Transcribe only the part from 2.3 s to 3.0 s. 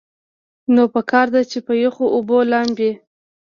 لامبي-